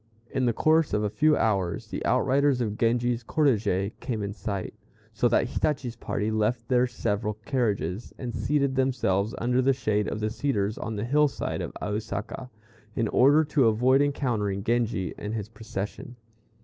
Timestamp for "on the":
10.79-11.05